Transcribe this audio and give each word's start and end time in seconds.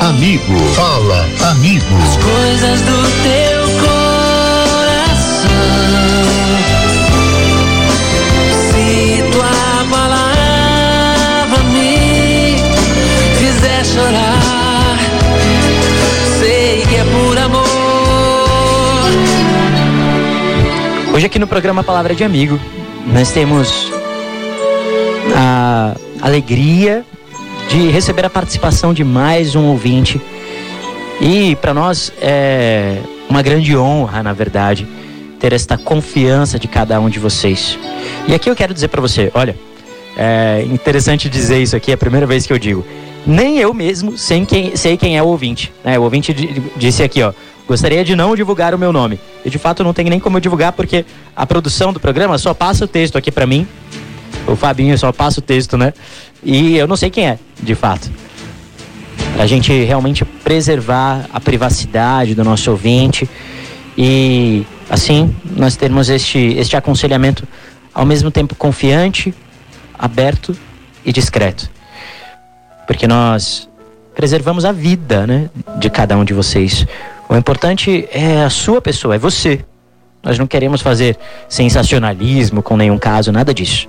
amigo. 0.00 0.58
Fala, 0.74 1.28
amigo. 1.50 1.84
As 2.02 2.16
coisas 2.16 2.80
do 2.82 3.02
teu 3.22 3.62
coração. 3.80 5.50
Se 8.70 9.22
tua 9.32 9.84
palavra 9.90 11.62
me 11.72 12.56
fizer 13.38 13.84
chorar, 13.84 14.98
sei 16.40 16.86
que 16.86 16.96
é 16.96 17.04
por 17.04 17.38
amor. 17.38 17.72
Hoje 21.14 21.26
aqui 21.26 21.38
no 21.38 21.46
programa 21.46 21.84
Palavra 21.84 22.14
de 22.14 22.24
Amigo, 22.24 22.58
nós 23.06 23.30
temos 23.30 23.92
a 25.36 25.94
alegria 26.22 27.04
de 27.72 27.88
receber 27.88 28.22
a 28.26 28.28
participação 28.28 28.92
de 28.92 29.02
mais 29.02 29.54
um 29.56 29.68
ouvinte. 29.68 30.20
E 31.18 31.56
para 31.56 31.72
nós 31.72 32.12
é 32.20 32.98
uma 33.30 33.40
grande 33.40 33.74
honra, 33.74 34.22
na 34.22 34.34
verdade, 34.34 34.86
ter 35.40 35.54
esta 35.54 35.78
confiança 35.78 36.58
de 36.58 36.68
cada 36.68 37.00
um 37.00 37.08
de 37.08 37.18
vocês. 37.18 37.78
E 38.28 38.34
aqui 38.34 38.50
eu 38.50 38.54
quero 38.54 38.74
dizer 38.74 38.88
para 38.88 39.00
você, 39.00 39.30
olha, 39.32 39.56
é 40.18 40.66
interessante 40.70 41.30
dizer 41.30 41.62
isso 41.62 41.74
aqui, 41.74 41.90
é 41.90 41.94
a 41.94 41.96
primeira 41.96 42.26
vez 42.26 42.46
que 42.46 42.52
eu 42.52 42.58
digo. 42.58 42.84
Nem 43.26 43.56
eu 43.56 43.72
mesmo 43.72 44.18
sei 44.18 44.44
quem, 44.44 44.76
sei 44.76 44.98
quem 44.98 45.16
é 45.16 45.22
o 45.22 45.28
ouvinte. 45.28 45.72
Né? 45.82 45.98
O 45.98 46.02
ouvinte 46.02 46.34
disse 46.76 47.02
aqui, 47.02 47.22
ó. 47.22 47.32
Gostaria 47.66 48.04
de 48.04 48.14
não 48.14 48.36
divulgar 48.36 48.74
o 48.74 48.78
meu 48.78 48.92
nome. 48.92 49.18
E 49.46 49.48
de 49.48 49.58
fato 49.58 49.82
não 49.82 49.94
tem 49.94 50.04
nem 50.10 50.20
como 50.20 50.36
eu 50.36 50.42
divulgar 50.42 50.72
porque 50.72 51.06
a 51.34 51.46
produção 51.46 51.90
do 51.90 51.98
programa 51.98 52.36
só 52.36 52.52
passa 52.52 52.84
o 52.84 52.88
texto 52.88 53.16
aqui 53.16 53.32
para 53.32 53.46
mim. 53.46 53.66
O 54.46 54.56
Fabinho 54.56 54.96
só 54.98 55.12
passa 55.12 55.40
o 55.40 55.42
texto, 55.42 55.76
né? 55.76 55.92
E 56.42 56.76
eu 56.76 56.86
não 56.86 56.96
sei 56.96 57.10
quem 57.10 57.28
é, 57.28 57.38
de 57.62 57.74
fato. 57.74 58.10
Pra 59.34 59.46
gente 59.46 59.72
realmente 59.84 60.24
preservar 60.24 61.26
a 61.32 61.40
privacidade 61.40 62.34
do 62.34 62.44
nosso 62.44 62.70
ouvinte 62.70 63.28
e 63.96 64.66
assim 64.90 65.34
nós 65.56 65.76
termos 65.76 66.08
este, 66.08 66.38
este 66.38 66.76
aconselhamento 66.76 67.46
ao 67.94 68.04
mesmo 68.04 68.30
tempo 68.30 68.54
confiante, 68.54 69.34
aberto 69.98 70.56
e 71.04 71.12
discreto. 71.12 71.70
Porque 72.86 73.06
nós 73.06 73.68
preservamos 74.14 74.64
a 74.64 74.72
vida 74.72 75.26
né, 75.26 75.50
de 75.78 75.88
cada 75.88 76.16
um 76.16 76.24
de 76.24 76.34
vocês. 76.34 76.86
O 77.28 77.36
importante 77.36 78.08
é 78.12 78.42
a 78.42 78.50
sua 78.50 78.80
pessoa, 78.80 79.14
é 79.14 79.18
você. 79.18 79.64
Nós 80.22 80.38
não 80.38 80.46
queremos 80.46 80.80
fazer 80.80 81.18
sensacionalismo 81.48 82.62
com 82.62 82.76
nenhum 82.76 82.98
caso, 82.98 83.32
nada 83.32 83.52
disso. 83.52 83.88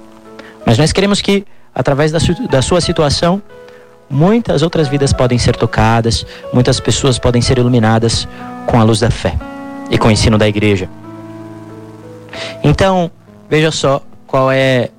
Mas 0.65 0.77
nós 0.77 0.91
queremos 0.91 1.21
que 1.21 1.45
através 1.73 2.11
da, 2.11 2.19
da 2.49 2.61
sua 2.61 2.79
situação, 2.79 3.41
muitas 4.09 4.61
outras 4.61 4.87
vidas 4.87 5.11
podem 5.11 5.37
ser 5.37 5.55
tocadas, 5.55 6.25
muitas 6.53 6.79
pessoas 6.79 7.17
podem 7.17 7.41
ser 7.41 7.57
iluminadas 7.57 8.27
com 8.65 8.79
a 8.79 8.83
luz 8.83 8.99
da 8.99 9.09
fé 9.09 9.35
e 9.89 9.97
com 9.97 10.07
o 10.07 10.11
ensino 10.11 10.37
da 10.37 10.47
igreja. 10.47 10.89
Então, 12.63 13.11
veja 13.49 13.71
só 13.71 14.01
qual 14.27 14.51
é 14.51 14.89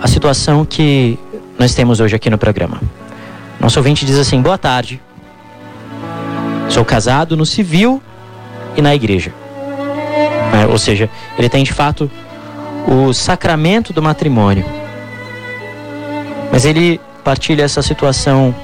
a 0.00 0.08
situação 0.08 0.64
que 0.64 1.18
nós 1.58 1.74
temos 1.74 2.00
hoje 2.00 2.16
aqui 2.16 2.28
no 2.28 2.38
programa. 2.38 2.80
Nosso 3.60 3.78
ouvinte 3.78 4.04
diz 4.04 4.18
assim: 4.18 4.40
Boa 4.42 4.58
tarde. 4.58 5.00
Sou 6.68 6.84
casado 6.84 7.36
no 7.36 7.46
civil 7.46 8.02
e 8.76 8.82
na 8.82 8.94
igreja. 8.94 9.32
É, 10.60 10.66
ou 10.66 10.76
seja, 10.76 11.08
ele 11.38 11.48
tem 11.48 11.64
de 11.64 11.72
fato 11.72 12.10
o 12.86 13.12
sacramento 13.12 13.92
do 13.92 14.02
matrimônio 14.02 14.64
mas 16.50 16.64
ele 16.64 17.00
partilha 17.24 17.64
essa 17.64 17.82
situação 17.82 18.54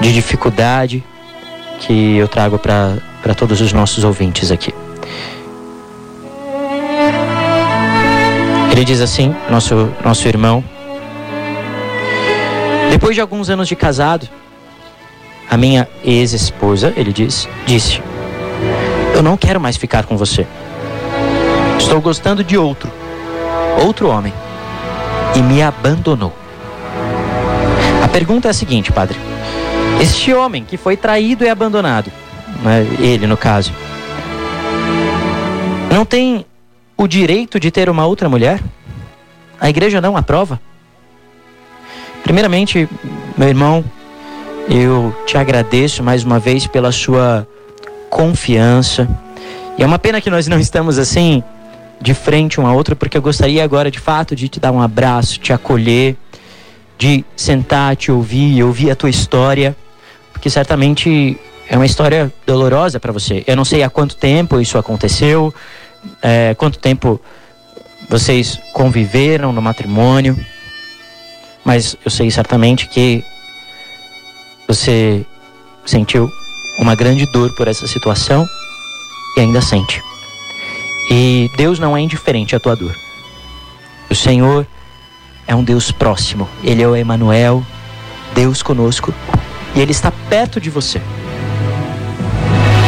de 0.00 0.12
dificuldade 0.12 1.04
que 1.80 2.16
eu 2.16 2.28
trago 2.28 2.58
para 2.58 3.34
todos 3.36 3.60
os 3.60 3.72
nossos 3.72 4.04
ouvintes 4.04 4.50
aqui. 4.50 4.74
Ele 8.72 8.84
diz 8.84 9.00
assim, 9.00 9.34
nosso, 9.50 9.92
nosso 10.04 10.28
irmão. 10.28 10.62
Depois 12.90 13.14
de 13.14 13.20
alguns 13.20 13.50
anos 13.50 13.66
de 13.66 13.74
casado, 13.74 14.28
a 15.50 15.56
minha 15.56 15.88
ex-esposa, 16.04 16.92
ele 16.96 17.12
diz, 17.12 17.48
disse: 17.66 18.02
Eu 19.14 19.22
não 19.22 19.36
quero 19.36 19.60
mais 19.60 19.76
ficar 19.76 20.04
com 20.04 20.16
você. 20.16 20.46
Estou 21.78 22.00
gostando 22.00 22.44
de 22.44 22.56
outro, 22.56 22.90
outro 23.84 24.08
homem, 24.08 24.32
e 25.34 25.42
me 25.42 25.62
abandonou. 25.62 26.32
Pergunta 28.18 28.48
é 28.48 28.50
a 28.50 28.52
seguinte, 28.52 28.90
padre: 28.90 29.16
Este 30.02 30.34
homem 30.34 30.64
que 30.64 30.76
foi 30.76 30.96
traído 30.96 31.44
e 31.44 31.48
abandonado, 31.48 32.10
né, 32.64 32.84
ele 32.98 33.28
no 33.28 33.36
caso, 33.36 33.72
não 35.88 36.04
tem 36.04 36.44
o 36.96 37.06
direito 37.06 37.60
de 37.60 37.70
ter 37.70 37.88
uma 37.88 38.06
outra 38.06 38.28
mulher? 38.28 38.60
A 39.60 39.70
igreja 39.70 40.00
não 40.00 40.16
aprova? 40.16 40.60
Primeiramente, 42.24 42.88
meu 43.36 43.46
irmão, 43.46 43.84
eu 44.68 45.14
te 45.24 45.38
agradeço 45.38 46.02
mais 46.02 46.24
uma 46.24 46.40
vez 46.40 46.66
pela 46.66 46.90
sua 46.90 47.46
confiança. 48.10 49.08
E 49.78 49.84
é 49.84 49.86
uma 49.86 49.96
pena 49.96 50.20
que 50.20 50.28
nós 50.28 50.48
não 50.48 50.58
estamos 50.58 50.98
assim 50.98 51.40
de 52.00 52.14
frente 52.14 52.60
um 52.60 52.66
ao 52.66 52.74
outro, 52.74 52.96
porque 52.96 53.16
eu 53.16 53.22
gostaria 53.22 53.62
agora 53.62 53.92
de 53.92 54.00
fato 54.00 54.34
de 54.34 54.48
te 54.48 54.58
dar 54.58 54.72
um 54.72 54.82
abraço, 54.82 55.38
te 55.38 55.52
acolher 55.52 56.16
de 56.98 57.24
sentar, 57.36 57.94
te 57.94 58.10
ouvir, 58.10 58.62
ouvir 58.62 58.90
a 58.90 58.96
tua 58.96 59.08
história, 59.08 59.76
porque 60.32 60.50
certamente 60.50 61.38
é 61.68 61.76
uma 61.76 61.86
história 61.86 62.32
dolorosa 62.44 62.98
para 62.98 63.12
você. 63.12 63.44
Eu 63.46 63.54
não 63.54 63.64
sei 63.64 63.84
há 63.84 63.88
quanto 63.88 64.16
tempo 64.16 64.60
isso 64.60 64.76
aconteceu, 64.76 65.54
é, 66.20 66.54
quanto 66.54 66.78
tempo 66.78 67.20
vocês 68.08 68.58
conviveram 68.72 69.52
no 69.52 69.62
matrimônio, 69.62 70.36
mas 71.64 71.96
eu 72.04 72.10
sei 72.10 72.30
certamente 72.30 72.88
que 72.88 73.22
você 74.66 75.24
sentiu 75.84 76.28
uma 76.80 76.94
grande 76.94 77.30
dor 77.32 77.54
por 77.54 77.68
essa 77.68 77.86
situação 77.86 78.46
e 79.36 79.40
ainda 79.40 79.60
sente. 79.60 80.02
E 81.10 81.50
Deus 81.56 81.78
não 81.78 81.96
é 81.96 82.00
indiferente 82.00 82.56
à 82.56 82.60
tua 82.60 82.74
dor. 82.74 82.94
O 84.10 84.14
Senhor 84.14 84.66
é 85.48 85.54
um 85.54 85.64
Deus 85.64 85.90
próximo. 85.90 86.46
Ele 86.62 86.82
é 86.82 86.86
o 86.86 86.94
Emanuel, 86.94 87.64
Deus 88.34 88.62
conosco, 88.62 89.12
e 89.74 89.80
ele 89.80 89.90
está 89.90 90.12
perto 90.28 90.60
de 90.60 90.68
você. 90.68 91.00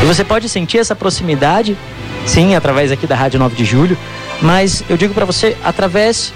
E 0.03 0.07
você 0.07 0.23
pode 0.23 0.49
sentir 0.49 0.79
essa 0.79 0.95
proximidade, 0.95 1.77
sim, 2.27 2.55
através 2.55 2.93
aqui 2.93 3.07
da 3.07 3.17
Rádio 3.17 3.41
9 3.41 3.57
de 3.57 3.65
Julho, 3.65 3.97
mas 4.43 4.85
eu 4.89 4.97
digo 4.97 5.15
para 5.15 5.25
você 5.25 5.57
através 5.65 6.33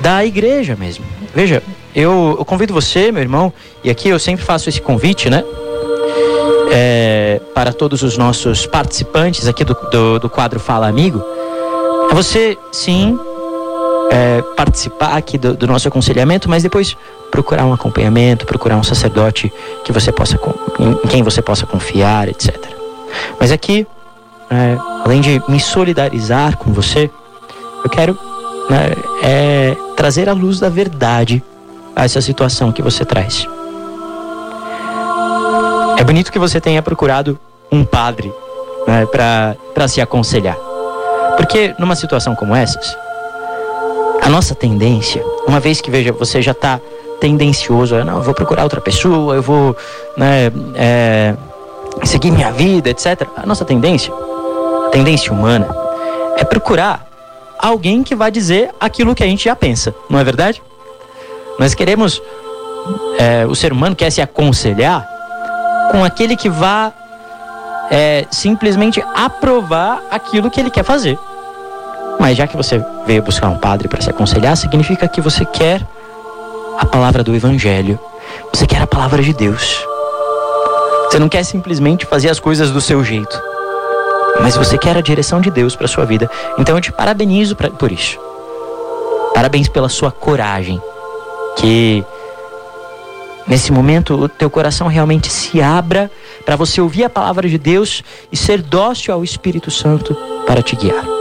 da 0.00 0.24
igreja 0.24 0.76
mesmo. 0.76 1.04
Veja, 1.34 1.62
eu, 1.94 2.36
eu, 2.38 2.44
convido 2.44 2.74
você, 2.74 3.12
meu 3.12 3.22
irmão, 3.22 3.52
e 3.82 3.90
aqui 3.90 4.08
eu 4.08 4.18
sempre 4.18 4.44
faço 4.44 4.68
esse 4.68 4.80
convite, 4.80 5.30
né? 5.30 5.44
É, 6.72 7.40
para 7.54 7.72
todos 7.72 8.02
os 8.02 8.18
nossos 8.18 8.66
participantes 8.66 9.46
aqui 9.46 9.64
do, 9.64 9.74
do, 9.90 10.18
do 10.18 10.28
quadro 10.28 10.58
Fala 10.58 10.88
Amigo, 10.88 11.22
é 12.10 12.14
você, 12.14 12.58
sim, 12.72 13.18
é, 14.10 14.42
participar 14.56 15.16
aqui 15.16 15.38
do, 15.38 15.54
do, 15.54 15.66
nosso 15.66 15.88
aconselhamento, 15.88 16.48
mas 16.48 16.62
depois 16.62 16.96
procurar 17.30 17.64
um 17.64 17.72
acompanhamento, 17.72 18.46
procurar 18.46 18.76
um 18.76 18.82
sacerdote 18.82 19.52
que 19.84 19.92
você 19.92 20.12
possa, 20.12 20.38
em 20.78 21.08
quem 21.08 21.22
você 21.22 21.42
possa 21.42 21.66
confiar, 21.66 22.28
etc. 22.28 22.54
Mas 23.40 23.50
aqui, 23.50 23.86
é, 24.50 24.76
além 25.04 25.20
de 25.20 25.42
me 25.48 25.60
solidarizar 25.60 26.56
com 26.56 26.72
você, 26.72 27.10
eu 27.84 27.90
quero 27.90 28.18
né, 28.70 28.92
é, 29.22 29.76
trazer 29.96 30.28
a 30.28 30.32
luz 30.32 30.60
da 30.60 30.68
verdade 30.68 31.42
a 31.94 32.04
essa 32.04 32.20
situação 32.20 32.72
que 32.72 32.82
você 32.82 33.04
traz. 33.04 33.46
É 35.98 36.04
bonito 36.04 36.30
que 36.30 36.38
você 36.38 36.60
tenha 36.60 36.82
procurado 36.82 37.38
um 37.72 37.84
padre 37.84 38.32
né, 38.86 39.06
para 39.06 39.88
se 39.88 40.00
aconselhar. 40.00 40.56
Porque 41.36 41.74
numa 41.78 41.96
situação 41.96 42.34
como 42.34 42.54
essas, 42.54 42.96
nossa 44.36 44.54
tendência, 44.54 45.24
uma 45.46 45.58
vez 45.58 45.80
que 45.80 45.90
veja, 45.90 46.12
você 46.12 46.42
já 46.42 46.52
está 46.52 46.78
tendencioso, 47.18 47.96
não, 48.04 48.18
eu 48.18 48.22
vou 48.22 48.34
procurar 48.34 48.64
outra 48.64 48.82
pessoa, 48.82 49.34
eu 49.34 49.40
vou 49.40 49.74
né, 50.14 50.52
é, 50.74 51.34
seguir 52.04 52.30
minha 52.30 52.52
vida, 52.52 52.90
etc. 52.90 53.26
A 53.34 53.46
nossa 53.46 53.64
tendência, 53.64 54.12
tendência 54.92 55.32
humana, 55.32 55.66
é 56.36 56.44
procurar 56.44 57.06
alguém 57.58 58.02
que 58.02 58.14
vai 58.14 58.30
dizer 58.30 58.68
aquilo 58.78 59.14
que 59.14 59.24
a 59.24 59.26
gente 59.26 59.46
já 59.46 59.56
pensa, 59.56 59.94
não 60.10 60.18
é 60.18 60.24
verdade? 60.24 60.62
Nós 61.58 61.72
queremos, 61.72 62.20
é, 63.18 63.46
o 63.46 63.54
ser 63.54 63.72
humano 63.72 63.96
quer 63.96 64.12
se 64.12 64.20
aconselhar 64.20 65.08
com 65.90 66.04
aquele 66.04 66.36
que 66.36 66.50
vá 66.50 66.92
é, 67.90 68.26
simplesmente 68.30 69.02
aprovar 69.14 70.02
aquilo 70.10 70.50
que 70.50 70.60
ele 70.60 70.70
quer 70.70 70.84
fazer. 70.84 71.18
Mas 72.26 72.36
já 72.36 72.44
que 72.44 72.56
você 72.56 72.84
veio 73.06 73.22
buscar 73.22 73.48
um 73.48 73.56
padre 73.56 73.86
para 73.86 74.00
se 74.00 74.10
aconselhar, 74.10 74.56
significa 74.56 75.06
que 75.06 75.20
você 75.20 75.44
quer 75.44 75.80
a 76.76 76.84
palavra 76.84 77.22
do 77.22 77.32
Evangelho, 77.32 78.00
você 78.52 78.66
quer 78.66 78.82
a 78.82 78.86
palavra 78.86 79.22
de 79.22 79.32
Deus. 79.32 79.80
Você 81.04 81.20
não 81.20 81.28
quer 81.28 81.44
simplesmente 81.44 82.04
fazer 82.04 82.28
as 82.28 82.40
coisas 82.40 82.72
do 82.72 82.80
seu 82.80 83.04
jeito. 83.04 83.40
Mas 84.40 84.56
você 84.56 84.76
quer 84.76 84.96
a 84.96 85.00
direção 85.00 85.40
de 85.40 85.52
Deus 85.52 85.76
para 85.76 85.86
sua 85.86 86.04
vida. 86.04 86.28
Então 86.58 86.74
eu 86.74 86.80
te 86.80 86.90
parabenizo 86.90 87.54
pra, 87.54 87.70
por 87.70 87.92
isso. 87.92 88.18
Parabéns 89.32 89.68
pela 89.68 89.88
sua 89.88 90.10
coragem. 90.10 90.82
Que 91.56 92.04
nesse 93.46 93.70
momento 93.70 94.14
o 94.14 94.28
teu 94.28 94.50
coração 94.50 94.88
realmente 94.88 95.30
se 95.30 95.62
abra 95.62 96.10
para 96.44 96.56
você 96.56 96.80
ouvir 96.80 97.04
a 97.04 97.08
palavra 97.08 97.48
de 97.48 97.56
Deus 97.56 98.02
e 98.32 98.36
ser 98.36 98.62
dócil 98.62 99.14
ao 99.14 99.22
Espírito 99.22 99.70
Santo 99.70 100.12
para 100.44 100.60
te 100.60 100.74
guiar. 100.74 101.15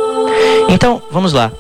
Então, 0.70 1.02
vamos 1.12 1.34
lá. 1.34 1.52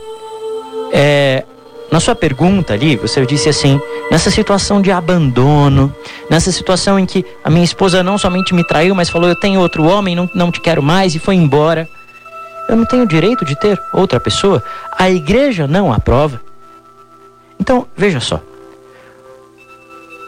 É, 0.91 1.43
na 1.91 1.99
sua 1.99 2.15
pergunta 2.15 2.73
ali, 2.73 2.95
você 2.95 3.25
disse 3.25 3.49
assim: 3.49 3.79
nessa 4.11 4.31
situação 4.31 4.81
de 4.81 4.91
abandono, 4.91 5.93
nessa 6.29 6.51
situação 6.51 6.99
em 6.99 7.05
que 7.05 7.25
a 7.43 7.49
minha 7.49 7.63
esposa 7.63 8.03
não 8.03 8.17
somente 8.17 8.53
me 8.53 8.65
traiu, 8.65 8.95
mas 8.95 9.09
falou: 9.09 9.29
eu 9.29 9.39
tenho 9.39 9.59
outro 9.59 9.85
homem, 9.85 10.15
não, 10.15 10.29
não 10.33 10.51
te 10.51 10.59
quero 10.59 10.81
mais 10.81 11.15
e 11.15 11.19
foi 11.19 11.35
embora. 11.35 11.87
Eu 12.67 12.75
não 12.75 12.85
tenho 12.85 13.07
direito 13.07 13.45
de 13.45 13.55
ter 13.59 13.79
outra 13.93 14.19
pessoa? 14.19 14.63
A 14.97 15.09
igreja 15.09 15.67
não 15.67 15.93
aprova. 15.93 16.41
Então, 17.59 17.87
veja 17.95 18.19
só. 18.19 18.41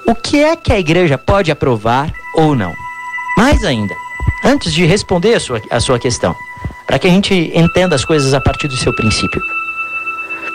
O 0.06 0.16
que 0.16 0.42
é 0.42 0.56
que 0.56 0.72
a 0.72 0.80
igreja 0.80 1.18
pode 1.18 1.52
aprovar 1.52 2.14
ou 2.36 2.56
não? 2.56 2.74
Mais 3.38 3.64
ainda, 3.66 3.94
antes 4.46 4.74
de 4.74 4.86
responder 4.86 5.34
a 5.34 5.40
sua, 5.40 5.62
a 5.70 5.80
sua 5.80 6.00
questão, 6.00 6.34
para 6.86 6.98
que 6.98 7.08
a 7.08 7.10
gente 7.10 7.52
entenda 7.54 7.96
as 7.96 8.06
coisas 8.06 8.34
a 8.34 8.42
partir 8.42 8.68
do 8.68 8.78
seu 8.78 8.94
princípio. 8.96 9.42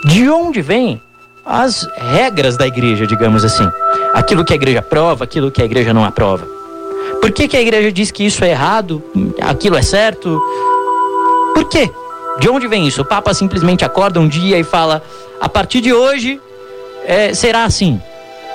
De 0.06 0.28
onde 0.28 0.62
vêm 0.62 1.00
as 1.44 1.87
regras 1.96 2.56
da 2.56 2.66
igreja, 2.66 3.06
digamos 3.06 3.44
assim? 3.44 3.69
Aquilo 4.14 4.44
que 4.44 4.52
a 4.52 4.56
igreja 4.56 4.78
aprova, 4.78 5.25
aquilo 5.25 5.50
que 5.50 5.60
a 5.60 5.64
igreja 5.64 5.93
não 5.93 6.04
aprova. 6.04 6.46
Por 7.20 7.31
que, 7.31 7.46
que 7.46 7.56
a 7.56 7.60
igreja 7.60 7.93
diz 7.93 8.10
que 8.10 8.25
isso 8.25 8.44
é 8.44 8.50
errado, 8.50 9.02
aquilo 9.40 9.76
é 9.76 9.82
certo? 9.82 10.40
Por 11.54 11.69
quê? 11.69 11.90
De 12.40 12.49
onde 12.49 12.66
vem 12.66 12.87
isso? 12.87 13.02
O 13.02 13.04
Papa 13.04 13.34
simplesmente 13.34 13.84
acorda 13.84 14.19
um 14.19 14.26
dia 14.26 14.58
e 14.58 14.64
fala: 14.64 15.02
a 15.40 15.49
partir 15.49 15.81
de 15.81 15.93
hoje 15.93 16.40
é, 17.04 17.34
será 17.34 17.64
assim. 17.64 18.00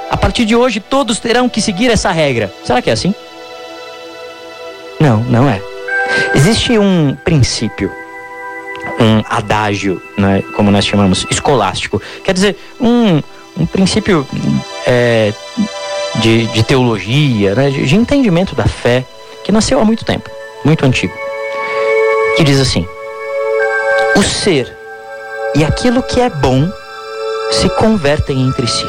A 0.09 0.17
partir 0.17 0.45
de 0.45 0.55
hoje 0.55 0.79
todos 0.79 1.19
terão 1.19 1.47
que 1.47 1.61
seguir 1.61 1.89
essa 1.89 2.11
regra. 2.11 2.51
Será 2.63 2.81
que 2.81 2.89
é 2.89 2.93
assim? 2.93 3.13
Não, 4.99 5.17
não 5.23 5.47
é. 5.49 5.61
Existe 6.33 6.77
um 6.77 7.15
princípio 7.23 7.91
um 8.99 9.23
adágio, 9.29 10.01
né, 10.17 10.43
como 10.55 10.71
nós 10.71 10.85
chamamos, 10.85 11.25
escolástico. 11.29 12.01
Quer 12.23 12.33
dizer, 12.33 12.57
um, 12.79 13.21
um 13.57 13.65
princípio 13.65 14.27
é, 14.85 15.33
de, 16.15 16.47
de, 16.47 16.63
teologia, 16.63 17.53
né, 17.55 17.69
de, 17.69 17.85
de 17.85 17.95
entendimento 17.95 18.55
da 18.55 18.65
fé, 18.65 19.05
que 19.43 19.51
nasceu 19.51 19.79
há 19.79 19.85
muito 19.85 20.03
tempo, 20.03 20.29
muito 20.63 20.85
antigo, 20.85 21.13
que 22.35 22.43
diz 22.43 22.59
assim: 22.59 22.87
o 24.15 24.23
ser 24.23 24.75
e 25.55 25.63
aquilo 25.63 26.01
que 26.03 26.19
é 26.19 26.29
bom 26.29 26.69
se 27.51 27.69
convertem 27.69 28.41
entre 28.41 28.67
si. 28.67 28.85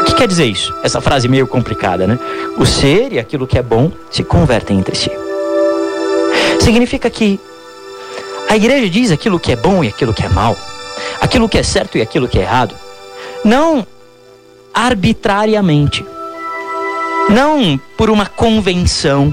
O 0.00 0.04
que 0.04 0.14
quer 0.14 0.28
dizer 0.28 0.44
isso? 0.44 0.74
Essa 0.82 1.00
frase 1.00 1.26
meio 1.26 1.46
complicada, 1.46 2.06
né? 2.06 2.18
O 2.58 2.66
ser 2.66 3.12
e 3.12 3.18
aquilo 3.18 3.46
que 3.46 3.58
é 3.58 3.62
bom 3.62 3.90
se 4.10 4.22
convertem 4.22 4.78
entre 4.78 4.94
si. 4.94 5.10
Significa 6.66 7.08
que 7.08 7.38
a 8.50 8.56
igreja 8.56 8.90
diz 8.90 9.12
aquilo 9.12 9.38
que 9.38 9.52
é 9.52 9.56
bom 9.56 9.84
e 9.84 9.86
aquilo 9.86 10.12
que 10.12 10.26
é 10.26 10.28
mal, 10.28 10.56
aquilo 11.20 11.48
que 11.48 11.56
é 11.56 11.62
certo 11.62 11.96
e 11.96 12.02
aquilo 12.02 12.26
que 12.26 12.40
é 12.40 12.42
errado, 12.42 12.74
não 13.44 13.86
arbitrariamente, 14.74 16.04
não 17.30 17.80
por 17.96 18.10
uma 18.10 18.26
convenção, 18.26 19.32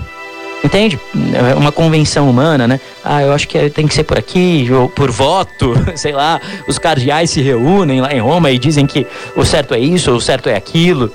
entende? 0.64 1.00
É 1.34 1.56
uma 1.56 1.72
convenção 1.72 2.30
humana, 2.30 2.68
né? 2.68 2.80
Ah, 3.04 3.24
eu 3.24 3.34
acho 3.34 3.48
que 3.48 3.68
tem 3.72 3.88
que 3.88 3.96
ser 3.96 4.04
por 4.04 4.20
aqui, 4.20 4.70
ou 4.72 4.88
por 4.88 5.10
voto, 5.10 5.74
sei 5.98 6.12
lá, 6.12 6.40
os 6.68 6.78
cardeais 6.78 7.32
se 7.32 7.42
reúnem 7.42 8.00
lá 8.00 8.14
em 8.14 8.20
Roma 8.20 8.52
e 8.52 8.60
dizem 8.60 8.86
que 8.86 9.08
o 9.36 9.44
certo 9.44 9.74
é 9.74 9.80
isso, 9.80 10.12
ou 10.12 10.18
o 10.18 10.22
certo 10.22 10.50
é 10.50 10.56
aquilo, 10.56 11.12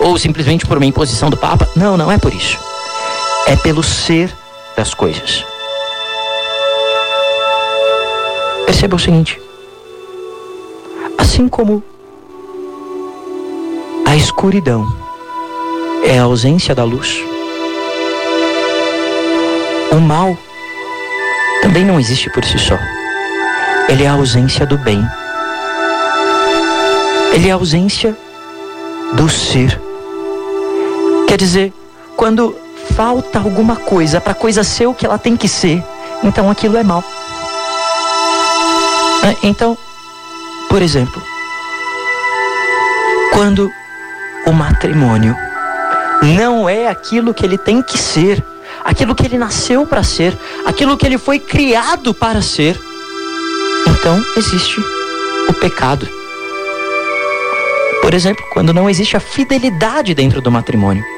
ou 0.00 0.16
simplesmente 0.16 0.64
por 0.64 0.78
uma 0.78 0.86
imposição 0.86 1.28
do 1.28 1.36
Papa. 1.36 1.68
Não, 1.76 1.98
não 1.98 2.10
é 2.10 2.16
por 2.16 2.32
isso. 2.32 2.58
É 3.46 3.56
pelo 3.56 3.82
ser 3.82 4.32
das 4.76 4.94
coisas. 4.94 5.44
Perceba 8.66 8.96
o 8.96 8.98
seguinte: 8.98 9.40
assim 11.18 11.48
como 11.48 11.82
a 14.06 14.16
escuridão 14.16 14.86
é 16.04 16.18
a 16.18 16.24
ausência 16.24 16.74
da 16.74 16.84
luz, 16.84 17.18
o 19.90 20.00
mal 20.00 20.36
também 21.62 21.84
não 21.84 21.98
existe 21.98 22.28
por 22.30 22.44
si 22.44 22.58
só. 22.58 22.78
Ele 23.88 24.04
é 24.04 24.08
a 24.08 24.12
ausência 24.12 24.66
do 24.66 24.76
bem. 24.78 25.02
Ele 27.32 27.48
é 27.48 27.52
a 27.52 27.54
ausência 27.54 28.16
do 29.14 29.28
ser. 29.28 29.80
Quer 31.26 31.36
dizer, 31.36 31.72
quando 32.16 32.56
falta 32.94 33.40
alguma 33.40 33.76
coisa 33.76 34.20
para 34.20 34.32
a 34.32 34.36
coisa 34.36 34.62
ser 34.62 34.86
o 34.86 34.94
que 34.94 35.04
ela 35.04 35.18
tem 35.18 35.36
que 35.36 35.48
ser, 35.48 35.82
então 36.22 36.48
aquilo 36.48 36.76
é 36.76 36.84
mal. 36.84 37.02
Ah, 39.22 39.34
então, 39.42 39.76
por 40.68 40.80
exemplo, 40.80 41.20
quando 43.32 43.68
o 44.46 44.52
matrimônio 44.52 45.34
não 46.36 46.68
é 46.68 46.88
aquilo 46.88 47.34
que 47.34 47.44
ele 47.44 47.58
tem 47.58 47.82
que 47.82 47.98
ser, 47.98 48.42
aquilo 48.84 49.14
que 49.14 49.26
ele 49.26 49.38
nasceu 49.38 49.84
para 49.86 50.04
ser, 50.04 50.36
aquilo 50.64 50.96
que 50.96 51.04
ele 51.04 51.18
foi 51.18 51.40
criado 51.40 52.14
para 52.14 52.40
ser, 52.40 52.80
então 53.88 54.22
existe 54.36 54.80
o 55.48 55.52
pecado. 55.54 56.08
Por 58.00 58.14
exemplo, 58.14 58.44
quando 58.52 58.72
não 58.72 58.88
existe 58.88 59.16
a 59.16 59.20
fidelidade 59.20 60.14
dentro 60.14 60.40
do 60.40 60.50
matrimônio. 60.50 61.13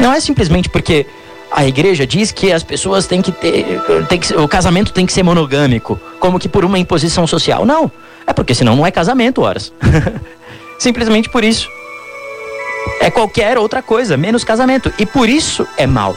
Não 0.00 0.12
é 0.12 0.20
simplesmente 0.20 0.68
porque 0.68 1.06
a 1.50 1.64
igreja 1.66 2.06
diz 2.06 2.32
que 2.32 2.52
as 2.52 2.62
pessoas 2.62 3.06
têm 3.06 3.22
que 3.22 3.30
ter. 3.30 3.80
Tem 4.08 4.18
que, 4.18 4.34
o 4.34 4.48
casamento 4.48 4.92
tem 4.92 5.06
que 5.06 5.12
ser 5.12 5.22
monogâmico, 5.22 5.98
como 6.18 6.38
que 6.38 6.48
por 6.48 6.64
uma 6.64 6.78
imposição 6.78 7.26
social. 7.26 7.64
Não. 7.64 7.90
É 8.26 8.32
porque 8.32 8.54
senão 8.54 8.74
não 8.74 8.86
é 8.86 8.90
casamento, 8.90 9.42
horas. 9.42 9.72
Simplesmente 10.78 11.28
por 11.28 11.44
isso. 11.44 11.68
É 13.00 13.10
qualquer 13.10 13.56
outra 13.58 13.82
coisa, 13.82 14.16
menos 14.16 14.44
casamento. 14.44 14.92
E 14.98 15.06
por 15.06 15.28
isso 15.28 15.66
é 15.76 15.86
mal. 15.86 16.16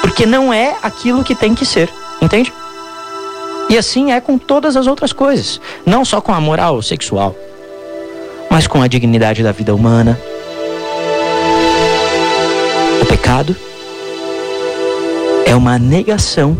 Porque 0.00 0.26
não 0.26 0.52
é 0.52 0.76
aquilo 0.82 1.24
que 1.24 1.34
tem 1.34 1.54
que 1.54 1.64
ser. 1.64 1.88
Entende? 2.20 2.52
E 3.68 3.76
assim 3.76 4.12
é 4.12 4.20
com 4.20 4.38
todas 4.38 4.76
as 4.76 4.86
outras 4.86 5.12
coisas. 5.12 5.60
Não 5.84 6.04
só 6.04 6.20
com 6.20 6.32
a 6.32 6.40
moral 6.40 6.80
sexual, 6.82 7.34
mas 8.50 8.66
com 8.66 8.82
a 8.82 8.86
dignidade 8.86 9.42
da 9.42 9.52
vida 9.52 9.74
humana. 9.74 10.18
Pecado 13.26 13.56
é 15.46 15.56
uma 15.56 15.80
negação 15.80 16.56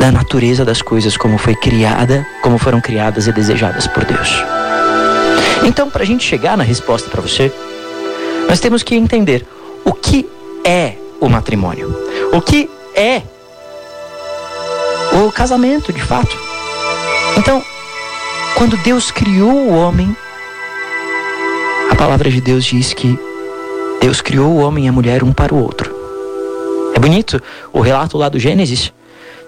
da 0.00 0.10
natureza 0.10 0.64
das 0.64 0.80
coisas 0.80 1.18
como 1.18 1.36
foi 1.36 1.54
criada, 1.54 2.26
como 2.42 2.56
foram 2.56 2.80
criadas 2.80 3.26
e 3.26 3.32
desejadas 3.32 3.86
por 3.86 4.06
Deus. 4.06 4.42
Então, 5.66 5.90
para 5.90 6.02
a 6.02 6.06
gente 6.06 6.24
chegar 6.24 6.56
na 6.56 6.64
resposta 6.64 7.10
para 7.10 7.20
você, 7.20 7.52
nós 8.48 8.58
temos 8.58 8.82
que 8.82 8.94
entender 8.94 9.46
o 9.84 9.92
que 9.92 10.26
é 10.64 10.94
o 11.20 11.28
matrimônio, 11.28 11.94
o 12.32 12.40
que 12.40 12.70
é 12.94 13.20
o 15.12 15.30
casamento, 15.30 15.92
de 15.92 16.00
fato. 16.00 16.34
Então, 17.36 17.62
quando 18.54 18.78
Deus 18.78 19.10
criou 19.10 19.52
o 19.52 19.74
homem, 19.74 20.16
a 21.90 21.94
palavra 21.94 22.30
de 22.30 22.40
Deus 22.40 22.64
diz 22.64 22.94
que 22.94 23.25
Deus 24.00 24.20
criou 24.20 24.48
o 24.48 24.58
homem 24.58 24.86
e 24.86 24.88
a 24.88 24.92
mulher 24.92 25.22
um 25.22 25.32
para 25.32 25.54
o 25.54 25.62
outro. 25.62 25.94
É 26.94 26.98
bonito 26.98 27.42
o 27.72 27.80
relato 27.80 28.16
lá 28.16 28.28
do 28.28 28.38
Gênesis, 28.38 28.92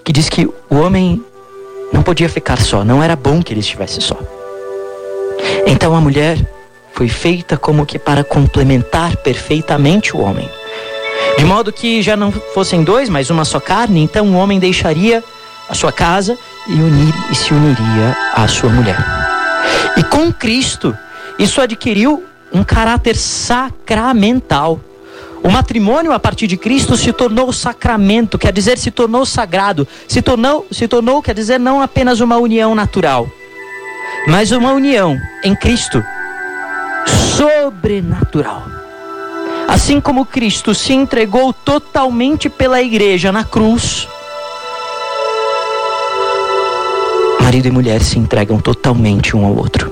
que 0.04 0.12
diz 0.12 0.28
que 0.28 0.46
o 0.46 0.76
homem 0.76 1.22
não 1.92 2.02
podia 2.02 2.28
ficar 2.28 2.60
só, 2.60 2.84
não 2.84 3.02
era 3.02 3.16
bom 3.16 3.42
que 3.42 3.52
ele 3.52 3.60
estivesse 3.60 4.00
só. 4.00 4.18
Então 5.66 5.94
a 5.94 6.00
mulher 6.00 6.38
foi 6.92 7.08
feita 7.08 7.56
como 7.56 7.86
que 7.86 7.98
para 7.98 8.24
complementar 8.24 9.16
perfeitamente 9.18 10.16
o 10.16 10.20
homem. 10.20 10.50
De 11.38 11.44
modo 11.44 11.72
que 11.72 12.02
já 12.02 12.16
não 12.16 12.32
fossem 12.32 12.82
dois, 12.82 13.08
mas 13.08 13.30
uma 13.30 13.44
só 13.44 13.60
carne, 13.60 14.02
então 14.02 14.26
o 14.26 14.34
homem 14.34 14.58
deixaria 14.58 15.22
a 15.68 15.74
sua 15.74 15.92
casa 15.92 16.36
e, 16.66 16.72
unir, 16.72 17.14
e 17.30 17.34
se 17.34 17.54
uniria 17.54 18.16
à 18.34 18.48
sua 18.48 18.70
mulher. 18.70 18.98
E 19.96 20.02
com 20.02 20.32
Cristo, 20.32 20.96
isso 21.38 21.60
adquiriu 21.60 22.24
um 22.52 22.62
caráter 22.64 23.16
sacramental. 23.16 24.80
O 25.42 25.50
matrimônio 25.50 26.12
a 26.12 26.18
partir 26.18 26.46
de 26.46 26.56
Cristo 26.56 26.96
se 26.96 27.12
tornou 27.12 27.52
sacramento, 27.52 28.38
quer 28.38 28.52
dizer, 28.52 28.76
se 28.78 28.90
tornou 28.90 29.24
sagrado. 29.24 29.86
Se 30.06 30.20
tornou, 30.20 30.66
se 30.70 30.88
tornou, 30.88 31.22
quer 31.22 31.34
dizer, 31.34 31.58
não 31.60 31.80
apenas 31.80 32.20
uma 32.20 32.36
união 32.36 32.74
natural, 32.74 33.28
mas 34.26 34.50
uma 34.50 34.72
união 34.72 35.16
em 35.44 35.54
Cristo 35.54 36.02
sobrenatural. 37.36 38.64
A 39.68 39.74
Assim 39.74 40.00
como 40.00 40.26
Cristo 40.26 40.74
se 40.74 40.92
entregou 40.92 41.52
totalmente 41.52 42.48
pela 42.48 42.82
igreja 42.82 43.30
na 43.30 43.44
cruz, 43.44 44.08
marido 47.40 47.68
e 47.68 47.70
mulher 47.70 48.02
se 48.02 48.18
entregam 48.18 48.60
totalmente 48.60 49.36
um 49.36 49.46
ao 49.46 49.54
outro 49.54 49.90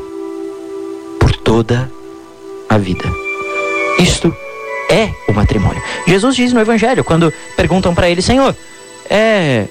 por 1.21 1.35
toda 1.37 1.91
a 2.69 2.79
vida. 2.79 3.05
Isto 3.99 4.35
é 4.91 5.11
o 5.29 5.33
matrimônio. 5.33 5.83
Jesus 6.07 6.37
diz 6.37 6.53
no 6.53 6.61
Evangelho, 6.61 7.05
quando 7.05 7.33
perguntam 7.57 7.95
para 7.95 8.09
ele, 8.09 8.23
Senhor, 8.23 8.55
é, 9.09 9.67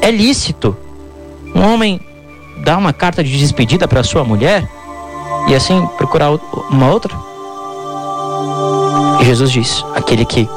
é 0.00 0.10
lícito 0.10 0.76
um 1.54 1.62
homem 1.62 2.00
dar 2.64 2.76
uma 2.76 2.92
carta 2.92 3.24
de 3.24 3.38
despedida 3.38 3.88
para 3.88 4.02
sua 4.02 4.24
mulher 4.24 4.68
e 5.48 5.54
assim 5.54 5.86
procurar 5.96 6.30
uma 6.70 6.90
outra? 6.90 7.14
E 9.20 9.24
Jesus 9.24 9.50
diz: 9.50 9.84
aquele 9.94 10.24
que 10.24 10.48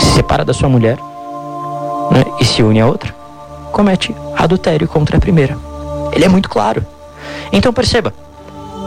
se 0.00 0.10
separa 0.14 0.44
da 0.44 0.52
sua 0.52 0.68
mulher 0.68 0.98
né, 2.10 2.24
e 2.40 2.44
se 2.44 2.62
une 2.62 2.80
a 2.80 2.86
outra, 2.86 3.14
comete 3.72 4.14
adultério 4.36 4.86
contra 4.86 5.16
a 5.16 5.20
primeira. 5.20 5.56
Ele 6.12 6.24
é 6.24 6.28
muito 6.28 6.48
claro. 6.48 6.84
Então 7.52 7.72
perceba, 7.72 8.12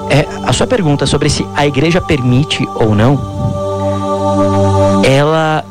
é, 0.09 0.25
a 0.47 0.53
sua 0.53 0.67
pergunta 0.67 1.05
sobre 1.05 1.29
se 1.29 1.45
a 1.55 1.65
igreja 1.65 2.01
permite 2.01 2.67
ou 2.75 2.93
não, 2.93 3.19
ela 5.03 5.63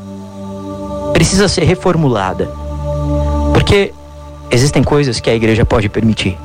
precisa 1.13 1.49
ser 1.49 1.65
reformulada. 1.65 2.51
Porque 3.53 3.93
existem 4.51 4.83
coisas 4.83 5.21
que 5.21 5.31
a 5.31 5.35
igreja 5.35 5.65
pode 5.65 5.89
permitir, 5.89 6.37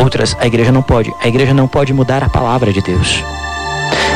outras 0.00 0.36
a 0.40 0.46
igreja 0.46 0.72
não 0.72 0.82
pode. 0.82 1.12
A 1.20 1.28
igreja 1.28 1.52
não 1.52 1.68
pode 1.68 1.92
mudar 1.92 2.22
a 2.22 2.28
palavra 2.28 2.72
de 2.72 2.80
Deus. 2.80 3.22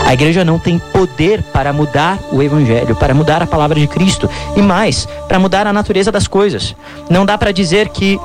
A 0.07 0.15
igreja 0.15 0.45
não 0.45 0.57
tem 0.57 0.79
poder 0.79 1.43
para 1.53 1.73
mudar 1.73 2.19
o 2.31 2.41
evangelho, 2.41 2.95
para 2.95 3.13
mudar 3.13 3.43
a 3.43 3.47
palavra 3.47 3.79
de 3.79 3.89
Cristo 3.89 4.31
e 4.55 4.63
mais, 4.63 5.07
para 5.27 5.39
mudar 5.39 5.67
a 5.67 5.73
natureza 5.73 6.13
das 6.13 6.29
coisas. 6.29 6.77
Não 7.11 7.27
dá 7.27 7.37
para 7.37 7.51
dizer 7.51 7.89
que 7.89 8.19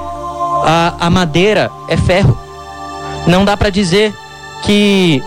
a, 0.64 0.94
a 1.00 1.10
madeira 1.10 1.72
é 1.90 1.98
ferro. 1.98 2.38
Não 3.28 3.46
dá 3.46 3.56
para 3.56 3.70
dizer 3.70 4.14
que, 4.64 5.24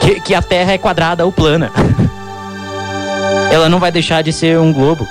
que, 0.00 0.20
que 0.20 0.34
a 0.34 0.42
Terra 0.42 0.72
é 0.72 0.78
quadrada 0.78 1.24
ou 1.24 1.32
plana. 1.32 1.70
Ela 3.50 3.68
não 3.68 3.78
vai 3.78 3.92
deixar 3.92 4.22
de 4.22 4.32
ser 4.32 4.58
um 4.58 4.72
globo. 4.72 5.06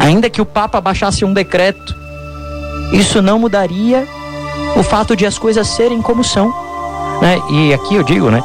Ainda 0.00 0.28
que 0.28 0.40
o 0.40 0.46
Papa 0.46 0.80
baixasse 0.80 1.24
um 1.24 1.32
decreto, 1.32 1.94
isso 2.92 3.22
não 3.22 3.38
mudaria 3.38 4.06
o 4.76 4.82
fato 4.82 5.16
de 5.16 5.24
as 5.24 5.38
coisas 5.38 5.66
serem 5.68 6.02
como 6.02 6.22
são. 6.22 6.52
Né? 7.20 7.40
E 7.50 7.74
aqui 7.74 7.94
eu 7.94 8.02
digo, 8.02 8.30
né? 8.30 8.42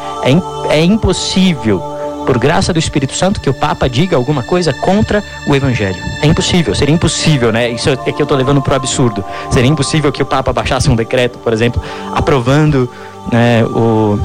É, 0.69 0.77
é 0.77 0.83
impossível 0.83 1.96
por 2.27 2.37
graça 2.37 2.73
do 2.73 2.77
Espírito 2.77 3.15
Santo, 3.15 3.39
que 3.39 3.49
o 3.49 3.53
Papa 3.53 3.87
diga 3.87 4.17
alguma 4.17 4.43
coisa 4.43 4.73
contra 4.73 5.23
o 5.47 5.55
Evangelho. 5.55 5.95
É 6.21 6.27
impossível, 6.27 6.75
seria 6.75 6.93
impossível, 6.93 7.53
né? 7.53 7.69
Isso 7.69 7.89
é 7.89 7.95
que 7.95 8.21
eu 8.21 8.25
estou 8.25 8.37
levando 8.37 8.61
para 8.61 8.73
o 8.73 8.75
absurdo. 8.75 9.23
Seria 9.49 9.69
impossível 9.69 10.11
que 10.11 10.21
o 10.21 10.25
Papa 10.25 10.51
baixasse 10.51 10.89
um 10.89 10.95
decreto, 10.95 11.39
por 11.39 11.53
exemplo, 11.53 11.81
aprovando 12.13 12.89
né, 13.31 13.63
o, 13.63 14.19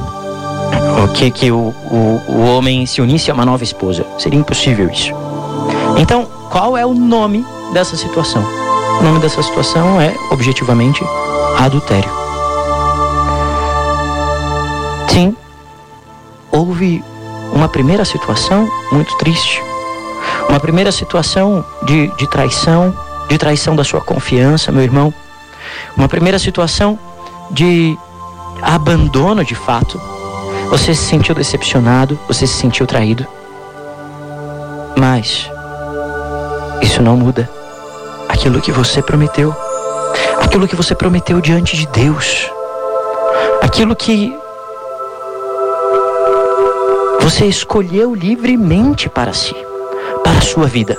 o 1.01 1.07
que, 1.13 1.31
que 1.31 1.49
o, 1.49 1.73
o, 1.89 2.21
o 2.27 2.41
homem 2.41 2.85
se 2.85 3.01
unisse 3.01 3.31
a 3.31 3.33
uma 3.33 3.45
nova 3.45 3.63
esposa. 3.63 4.05
Seria 4.19 4.37
impossível 4.37 4.89
isso. 4.89 5.13
Então, 5.97 6.27
qual 6.51 6.75
é 6.77 6.85
o 6.85 6.93
nome 6.93 7.45
dessa 7.71 7.95
situação? 7.95 8.43
O 8.99 9.03
nome 9.03 9.19
dessa 9.19 9.41
situação 9.41 10.01
é, 10.01 10.13
objetivamente, 10.29 11.01
adultério. 11.57 12.11
Sim, 15.07 15.33
houve 16.51 17.01
uma 17.53 17.69
primeira 17.69 18.03
situação 18.03 18.67
muito 18.91 19.15
triste. 19.17 19.61
Uma 20.49 20.59
primeira 20.59 20.91
situação 20.91 21.63
de, 21.83 22.07
de 22.17 22.27
traição, 22.27 22.93
de 23.29 23.37
traição 23.37 23.75
da 23.75 23.83
sua 23.83 24.01
confiança, 24.01 24.71
meu 24.71 24.83
irmão. 24.83 25.13
Uma 25.95 26.07
primeira 26.07 26.39
situação 26.39 26.97
de 27.51 27.97
abandono 28.61 29.45
de 29.45 29.55
fato. 29.55 30.01
Você 30.69 30.95
se 30.95 31.03
sentiu 31.03 31.35
decepcionado, 31.35 32.19
você 32.27 32.47
se 32.47 32.53
sentiu 32.53 32.87
traído. 32.87 33.25
Mas 34.97 35.49
isso 36.81 37.01
não 37.01 37.15
muda 37.15 37.49
aquilo 38.27 38.61
que 38.61 38.71
você 38.71 39.01
prometeu. 39.01 39.55
Aquilo 40.41 40.67
que 40.67 40.75
você 40.75 40.95
prometeu 40.95 41.39
diante 41.39 41.77
de 41.77 41.87
Deus. 41.87 42.49
Aquilo 43.61 43.95
que 43.95 44.37
você 47.23 47.45
escolheu 47.45 48.13
livremente 48.13 49.07
para 49.07 49.31
si, 49.31 49.55
para 50.21 50.39
a 50.39 50.41
sua 50.41 50.67
vida. 50.67 50.97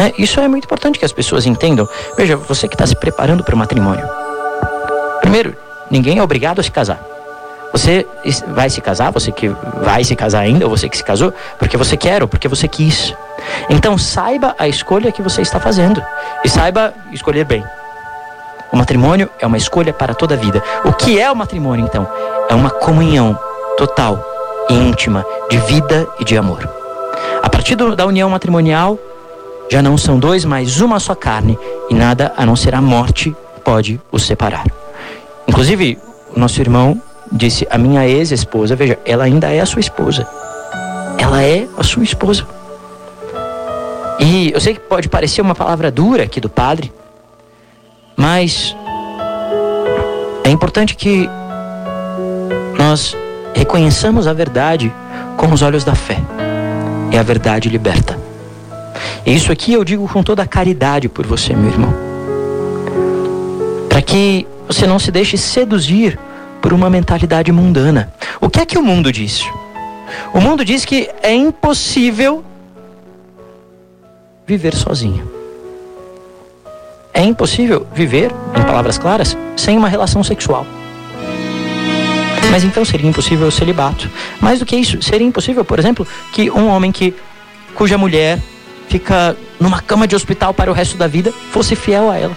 É, 0.00 0.12
isso 0.18 0.40
é 0.40 0.48
muito 0.48 0.64
importante 0.64 0.98
que 0.98 1.04
as 1.04 1.12
pessoas 1.12 1.46
entendam. 1.46 1.88
Veja, 2.16 2.36
você 2.36 2.66
que 2.66 2.74
está 2.74 2.84
se 2.84 2.96
preparando 2.96 3.44
para 3.44 3.54
o 3.54 3.58
matrimônio. 3.58 4.04
Primeiro, 5.20 5.56
ninguém 5.88 6.18
é 6.18 6.22
obrigado 6.22 6.58
a 6.58 6.62
se 6.64 6.72
casar. 6.72 7.00
Você 7.70 8.04
vai 8.48 8.68
se 8.68 8.80
casar, 8.80 9.12
você 9.12 9.30
que 9.30 9.48
vai 9.80 10.02
se 10.02 10.16
casar 10.16 10.40
ainda, 10.40 10.64
ou 10.64 10.76
você 10.76 10.88
que 10.88 10.96
se 10.96 11.04
casou, 11.04 11.32
porque 11.56 11.76
você 11.76 11.96
quer 11.96 12.20
ou 12.20 12.26
porque 12.26 12.48
você 12.48 12.66
quis. 12.66 13.14
Então 13.68 13.96
saiba 13.96 14.56
a 14.58 14.66
escolha 14.66 15.12
que 15.12 15.22
você 15.22 15.40
está 15.40 15.60
fazendo 15.60 16.02
e 16.44 16.48
saiba 16.48 16.92
escolher 17.12 17.44
bem. 17.44 17.62
O 18.72 18.76
matrimônio 18.76 19.30
é 19.38 19.46
uma 19.46 19.56
escolha 19.56 19.92
para 19.92 20.14
toda 20.14 20.34
a 20.34 20.38
vida. 20.38 20.60
O 20.84 20.92
que 20.92 21.20
é 21.20 21.30
o 21.30 21.36
matrimônio 21.36 21.84
então? 21.84 22.10
É 22.48 22.54
uma 22.56 22.70
comunhão 22.70 23.38
total 23.76 24.29
íntima, 24.70 25.24
de 25.50 25.58
vida 25.58 26.08
e 26.18 26.24
de 26.24 26.36
amor. 26.36 26.68
A 27.42 27.48
partir 27.48 27.74
do, 27.74 27.94
da 27.94 28.06
união 28.06 28.30
matrimonial, 28.30 28.98
já 29.70 29.82
não 29.82 29.98
são 29.98 30.18
dois, 30.18 30.44
mas 30.44 30.80
uma 30.80 30.98
só 30.98 31.14
carne, 31.14 31.58
e 31.88 31.94
nada 31.94 32.32
a 32.36 32.46
não 32.46 32.56
ser 32.56 32.74
a 32.74 32.80
morte 32.80 33.34
pode 33.64 34.00
os 34.10 34.24
separar. 34.24 34.64
Inclusive, 35.46 35.98
o 36.34 36.38
nosso 36.38 36.60
irmão 36.60 37.00
disse: 37.30 37.66
A 37.70 37.78
minha 37.78 38.06
ex-esposa, 38.06 38.74
veja, 38.76 38.98
ela 39.04 39.24
ainda 39.24 39.48
é 39.52 39.60
a 39.60 39.66
sua 39.66 39.80
esposa. 39.80 40.26
Ela 41.18 41.42
é 41.42 41.68
a 41.76 41.82
sua 41.84 42.02
esposa. 42.02 42.46
E 44.18 44.50
eu 44.52 44.60
sei 44.60 44.74
que 44.74 44.80
pode 44.80 45.08
parecer 45.08 45.40
uma 45.40 45.54
palavra 45.54 45.90
dura 45.90 46.24
aqui 46.24 46.40
do 46.40 46.48
padre, 46.48 46.92
mas 48.16 48.76
é 50.44 50.50
importante 50.50 50.94
que 50.94 51.28
nós 52.76 53.16
reconheçamos 53.54 54.26
a 54.26 54.32
verdade 54.32 54.92
com 55.36 55.52
os 55.52 55.62
olhos 55.62 55.84
da 55.84 55.94
fé. 55.94 56.18
E 57.12 57.18
a 57.18 57.22
verdade 57.22 57.68
liberta. 57.68 58.18
E 59.24 59.34
isso 59.34 59.50
aqui 59.50 59.72
eu 59.72 59.84
digo 59.84 60.08
com 60.08 60.22
toda 60.22 60.42
a 60.42 60.46
caridade 60.46 61.08
por 61.08 61.26
você, 61.26 61.54
meu 61.54 61.70
irmão. 61.70 61.94
Para 63.88 64.00
que 64.00 64.46
você 64.66 64.86
não 64.86 64.98
se 64.98 65.10
deixe 65.10 65.36
seduzir 65.36 66.18
por 66.60 66.72
uma 66.72 66.88
mentalidade 66.88 67.50
mundana. 67.50 68.12
O 68.40 68.48
que 68.48 68.60
é 68.60 68.66
que 68.66 68.78
o 68.78 68.82
mundo 68.82 69.12
diz? 69.12 69.44
O 70.32 70.40
mundo 70.40 70.64
diz 70.64 70.84
que 70.84 71.08
é 71.22 71.34
impossível 71.34 72.44
viver 74.46 74.74
sozinho. 74.74 75.30
É 77.12 77.22
impossível 77.22 77.86
viver, 77.92 78.32
em 78.56 78.62
palavras 78.62 78.96
claras, 78.98 79.36
sem 79.56 79.76
uma 79.76 79.88
relação 79.88 80.22
sexual. 80.22 80.66
Mas 82.50 82.64
então 82.64 82.84
seria 82.84 83.08
impossível 83.08 83.48
o 83.48 83.52
celibato. 83.52 84.08
Mais 84.40 84.58
do 84.58 84.66
que 84.66 84.76
isso, 84.76 85.00
seria 85.02 85.26
impossível, 85.26 85.64
por 85.64 85.78
exemplo, 85.78 86.06
que 86.32 86.50
um 86.50 86.68
homem 86.68 86.92
que 86.92 87.14
cuja 87.74 87.98
mulher 87.98 88.38
fica 88.88 89.36
numa 89.58 89.80
cama 89.80 90.06
de 90.06 90.16
hospital 90.16 90.52
para 90.52 90.70
o 90.70 90.74
resto 90.74 90.96
da 90.96 91.06
vida 91.06 91.32
fosse 91.52 91.76
fiel 91.76 92.10
a 92.10 92.18
ela. 92.18 92.36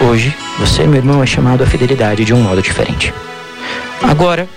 Hoje, 0.00 0.34
você, 0.58 0.86
meu 0.86 0.98
irmão, 0.98 1.22
é 1.22 1.26
chamado 1.26 1.64
à 1.64 1.66
fidelidade 1.66 2.24
de 2.24 2.32
um 2.32 2.40
modo 2.40 2.62
diferente. 2.62 3.12
Agora, 4.00 4.48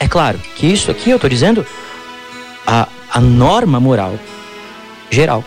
é 0.00 0.08
claro 0.08 0.38
que 0.56 0.66
isso 0.66 0.90
aqui 0.90 1.10
eu 1.10 1.16
estou 1.16 1.28
dizendo 1.28 1.66
a, 2.66 2.88
a 3.12 3.20
norma 3.20 3.78
moral 3.78 4.18
geral. 5.10 5.44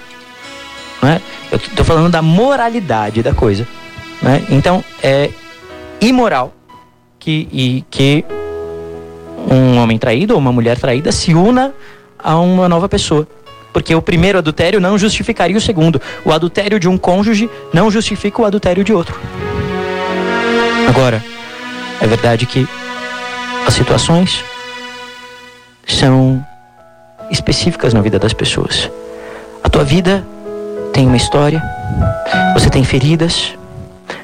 Né? 1.02 1.20
Eu 1.52 1.58
estou 1.58 1.84
falando 1.84 2.12
da 2.12 2.22
moralidade 2.22 3.24
da 3.24 3.34
coisa. 3.34 3.68
Né? 4.22 4.46
Então, 4.50 4.84
é 5.02 5.32
imoral 6.00 6.54
que, 7.22 7.48
e 7.52 7.86
que 7.90 8.26
um 9.50 9.78
homem 9.78 9.98
traído 9.98 10.34
ou 10.34 10.40
uma 10.40 10.52
mulher 10.52 10.78
traída 10.78 11.12
se 11.12 11.34
una 11.34 11.72
a 12.20 12.38
uma 12.38 12.68
nova 12.68 12.90
pessoa. 12.90 13.28
Porque 13.72 13.96
o 13.96 14.02
primeiro 14.02 14.40
adultério 14.40 14.82
não 14.82 14.98
justificaria 14.98 15.56
o 15.56 15.62
segundo. 15.62 16.02
O 16.26 16.32
adultério 16.32 16.80
de 16.80 16.90
um 16.90 16.98
cônjuge 16.98 17.50
não 17.72 17.90
justifica 17.90 18.42
o 18.42 18.46
adultério 18.46 18.84
de 18.84 18.92
outro. 18.92 19.18
Agora, 20.90 21.24
é 22.02 22.08
verdade 22.08 22.46
que 22.46 22.68
as 23.66 23.76
situações 23.76 24.44
são 25.88 26.44
específicas 27.30 27.94
na 27.94 28.02
vida 28.02 28.18
das 28.20 28.34
pessoas. 28.34 28.90
A 29.64 29.70
tua 29.70 29.84
vida 29.84 30.26
tem 30.92 31.08
uma 31.08 31.16
história, 31.16 31.62
você 32.54 32.70
tem 32.70 32.84
feridas, 32.84 33.54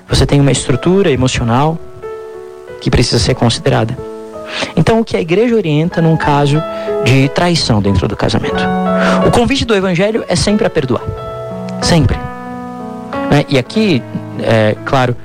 você 0.10 0.26
tem 0.26 0.42
uma 0.42 0.52
estrutura 0.52 1.12
emocional 1.12 1.80
que 2.82 2.90
precisa 2.90 3.20
ser 3.20 3.36
considerada. 3.36 3.98
Então, 4.76 5.00
o 5.00 5.06
que 5.06 5.18
a 5.18 5.22
igreja 5.22 5.56
orienta 5.56 6.02
num 6.02 6.16
caso 6.16 6.62
de 7.04 7.30
traição 7.30 7.82
dentro 7.82 8.08
do 8.08 8.16
casamento? 8.16 8.64
O 9.26 9.32
convite 9.32 9.66
do 9.66 9.76
evangelho 9.76 10.24
é 10.28 10.36
sempre 10.36 10.66
a 10.66 10.70
perdoar. 10.70 11.04
Sempre. 11.82 12.18
Né? 13.30 13.46
E 13.50 13.58
aqui, 13.58 14.02
é, 14.40 14.76
claro, 14.86 15.16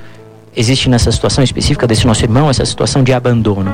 existe 0.55 0.89
nessa 0.89 1.11
situação 1.11 1.43
específica 1.43 1.87
desse 1.87 2.05
nosso 2.05 2.23
irmão 2.23 2.49
essa 2.49 2.65
situação 2.65 3.03
de 3.03 3.13
abandono. 3.13 3.73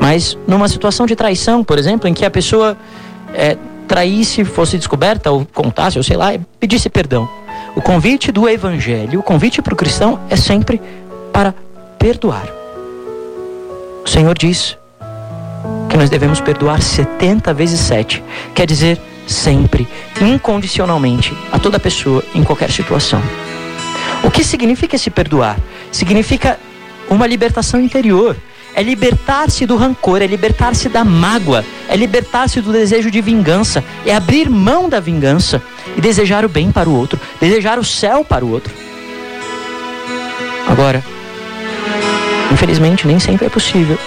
Mas 0.00 0.36
numa 0.46 0.68
situação 0.68 1.06
de 1.06 1.16
traição, 1.16 1.64
por 1.64 1.78
exemplo, 1.78 2.08
em 2.08 2.14
que 2.14 2.24
a 2.24 2.30
pessoa 2.30 2.76
é, 3.34 3.56
traísse, 3.88 4.44
fosse 4.44 4.76
descoberta, 4.76 5.30
ou 5.30 5.46
contasse, 5.52 5.98
ou 5.98 6.04
sei 6.04 6.16
lá, 6.16 6.32
pedisse 6.58 6.88
perdão. 6.88 7.28
O 7.74 7.82
convite 7.82 8.30
do 8.30 8.48
evangelho, 8.48 9.20
o 9.20 9.22
convite 9.22 9.60
para 9.60 9.74
o 9.74 9.76
cristão 9.76 10.20
é 10.30 10.36
sempre 10.36 10.80
para 11.32 11.54
perdoar. 11.98 12.63
O 14.04 14.08
Senhor 14.08 14.36
diz 14.36 14.76
que 15.88 15.96
nós 15.96 16.10
devemos 16.10 16.40
perdoar 16.40 16.82
70 16.82 17.54
vezes 17.54 17.80
7. 17.80 18.22
Quer 18.54 18.66
dizer, 18.66 19.00
sempre, 19.26 19.88
incondicionalmente, 20.20 21.32
a 21.50 21.58
toda 21.58 21.80
pessoa, 21.80 22.22
em 22.34 22.44
qualquer 22.44 22.70
situação. 22.70 23.22
O 24.22 24.30
que 24.30 24.44
significa 24.44 24.96
esse 24.96 25.08
perdoar? 25.10 25.58
Significa 25.90 26.58
uma 27.08 27.26
libertação 27.26 27.80
interior. 27.80 28.36
É 28.74 28.82
libertar-se 28.82 29.64
do 29.66 29.76
rancor, 29.76 30.20
é 30.20 30.26
libertar-se 30.26 30.88
da 30.88 31.04
mágoa, 31.04 31.64
é 31.88 31.96
libertar-se 31.96 32.60
do 32.60 32.72
desejo 32.72 33.08
de 33.10 33.20
vingança, 33.20 33.84
é 34.04 34.14
abrir 34.14 34.50
mão 34.50 34.88
da 34.88 34.98
vingança 34.98 35.62
e 35.96 36.00
desejar 36.00 36.44
o 36.44 36.48
bem 36.48 36.72
para 36.72 36.88
o 36.88 36.96
outro, 36.96 37.20
desejar 37.40 37.78
o 37.78 37.84
céu 37.84 38.24
para 38.24 38.44
o 38.44 38.50
outro. 38.50 38.74
Agora, 40.66 41.04
infelizmente, 42.52 43.06
nem 43.06 43.18
sempre 43.18 43.46
é 43.46 43.50
possível 43.50 43.98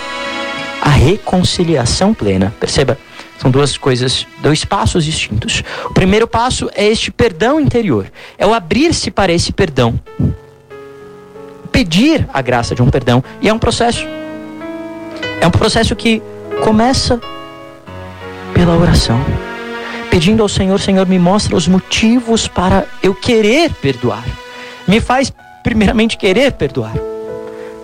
a 0.82 0.90
reconciliação 0.90 2.14
plena. 2.14 2.54
Perceba, 2.60 2.98
são 3.38 3.52
duas 3.52 3.78
coisas, 3.78 4.26
dois 4.40 4.64
passos 4.64 5.04
distintos. 5.04 5.64
O 5.86 5.94
primeiro 5.94 6.28
passo 6.28 6.70
é 6.74 6.86
este 6.86 7.12
perdão 7.12 7.60
interior, 7.60 8.12
é 8.38 8.46
o 8.46 8.54
abrir-se 8.54 9.12
para 9.12 9.32
esse 9.32 9.52
perdão. 9.52 10.00
Pedir 11.72 12.28
a 12.34 12.42
graça 12.42 12.74
de 12.74 12.82
um 12.82 12.90
perdão. 12.90 13.24
E 13.42 13.50
é 13.50 13.54
um 13.54 13.60
processo. 13.60 14.06
É 15.40 15.46
um 15.46 15.52
processo 15.52 15.96
que 15.96 16.24
começa 16.64 17.22
pela 18.54 18.76
oração. 18.76 19.24
Pedindo 20.10 20.42
ao 20.42 20.50
Senhor, 20.50 20.80
Senhor, 20.80 21.06
me 21.06 21.20
mostra 21.20 21.56
os 21.56 21.68
motivos 21.68 22.48
para 22.48 22.86
eu 23.04 23.14
querer 23.14 23.72
perdoar. 23.74 24.24
Me 24.88 25.00
faz, 25.00 25.32
primeiramente, 25.62 26.18
querer 26.18 26.54
perdoar. 26.54 26.94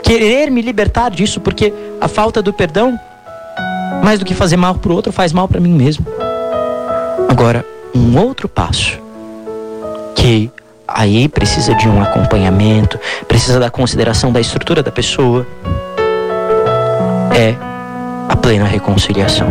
Querer 0.03 0.51
me 0.51 0.61
libertar 0.61 1.09
disso, 1.09 1.39
porque 1.39 1.73
a 1.99 2.07
falta 2.07 2.41
do 2.41 2.53
perdão 2.53 2.99
mais 4.03 4.19
do 4.19 4.25
que 4.25 4.33
fazer 4.33 4.57
mal 4.57 4.75
para 4.75 4.91
o 4.91 4.95
outro, 4.95 5.13
faz 5.13 5.31
mal 5.31 5.47
para 5.47 5.61
mim 5.61 5.71
mesmo. 5.71 6.05
Agora, 7.29 7.65
um 7.95 8.17
outro 8.19 8.49
passo 8.49 8.99
que 10.13 10.51
aí 10.87 11.27
precisa 11.29 11.73
de 11.73 11.87
um 11.87 12.01
acompanhamento, 12.01 12.99
precisa 13.27 13.59
da 13.59 13.69
consideração 13.69 14.31
da 14.31 14.41
estrutura 14.41 14.83
da 14.83 14.91
pessoa, 14.91 15.47
é 17.33 17.55
a 18.27 18.35
plena 18.35 18.65
reconciliação. 18.65 19.47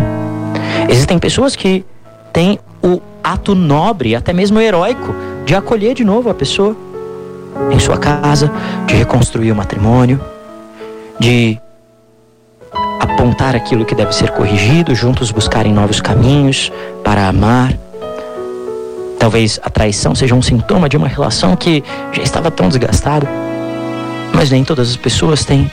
Existem 0.89 1.19
pessoas 1.19 1.57
que 1.57 1.85
têm 2.33 2.59
o 2.83 3.01
ato 3.25 3.55
nobre, 3.55 4.15
até 4.15 4.33
mesmo 4.33 4.61
heróico, 4.61 5.15
de 5.47 5.55
acolher 5.55 5.95
de 5.95 6.05
novo 6.05 6.29
a 6.29 6.35
pessoa 6.35 6.77
em 7.71 7.79
sua 7.79 7.97
casa, 7.97 8.51
de 8.87 8.95
reconstruir 8.95 9.51
o 9.51 9.57
matrimônio, 9.57 10.21
de 11.19 11.59
apontar 13.01 13.55
aquilo 13.55 13.85
que 13.85 13.95
deve 13.95 14.13
ser 14.15 14.31
corrigido, 14.31 14.95
juntos 14.95 15.31
buscarem 15.31 15.73
novos 15.73 16.01
caminhos 16.01 16.73
para 17.05 17.29
amar. 17.29 17.73
Talvez 19.19 19.61
a 19.63 19.71
traição 19.71 20.15
seja 20.15 20.35
um 20.35 20.43
sintoma 20.43 20.89
de 20.89 20.97
uma 20.97 21.07
relação 21.07 21.55
que 21.55 21.85
já 22.13 22.23
estava 22.23 22.51
tão 22.51 22.69
desgastada. 22.69 23.29
Mas 24.35 24.51
nem 24.51 24.65
todas 24.65 24.91
as 24.91 24.97
pessoas 24.97 25.45
têm 25.45 25.71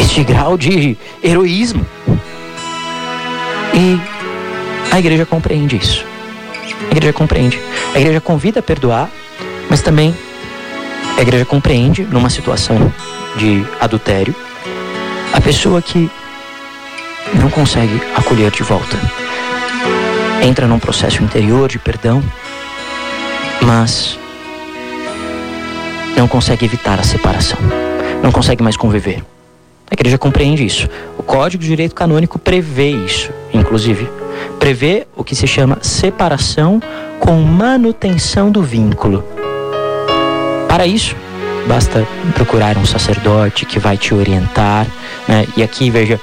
este 0.00 0.24
grau 0.24 0.56
de 0.56 0.96
heroísmo. 1.22 1.84
E 3.74 4.00
a 4.90 4.98
igreja 4.98 5.26
compreende 5.26 5.76
isso. 5.76 6.04
A 6.88 6.92
igreja 6.92 7.12
compreende. 7.12 7.60
A 7.94 8.00
igreja 8.00 8.20
convida 8.20 8.60
a 8.60 8.62
perdoar, 8.62 9.10
mas 9.68 9.82
também 9.82 10.14
a 11.18 11.22
igreja 11.22 11.44
compreende 11.44 12.02
numa 12.04 12.30
situação 12.30 12.92
de 13.36 13.64
adultério 13.80 14.34
a 15.32 15.40
pessoa 15.40 15.80
que 15.80 16.10
não 17.34 17.50
consegue 17.50 18.00
acolher 18.14 18.50
de 18.50 18.62
volta. 18.62 18.96
Entra 20.42 20.66
num 20.66 20.78
processo 20.78 21.22
interior 21.22 21.68
de 21.68 21.78
perdão, 21.78 22.22
mas 23.62 24.18
não 26.16 26.26
consegue 26.26 26.64
evitar 26.64 26.98
a 26.98 27.02
separação, 27.02 27.58
não 28.22 28.32
consegue 28.32 28.62
mais 28.62 28.76
conviver. 28.76 29.22
A 29.90 29.94
igreja 29.94 30.16
compreende 30.16 30.64
isso. 30.64 30.88
O 31.18 31.22
Código 31.22 31.62
de 31.62 31.68
Direito 31.68 31.94
Canônico 31.94 32.38
prevê 32.38 32.90
isso, 32.90 33.30
inclusive. 33.52 34.08
Prevê 34.58 35.06
o 35.16 35.24
que 35.24 35.34
se 35.34 35.46
chama 35.46 35.78
separação 35.82 36.80
com 37.18 37.40
manutenção 37.40 38.50
do 38.50 38.62
vínculo. 38.62 39.24
Para 40.68 40.86
isso, 40.86 41.16
basta 41.66 42.06
procurar 42.34 42.76
um 42.76 42.84
sacerdote 42.84 43.66
que 43.66 43.78
vai 43.78 43.96
te 43.96 44.14
orientar. 44.14 44.86
Né? 45.28 45.46
E 45.56 45.62
aqui, 45.62 45.90
veja, 45.90 46.20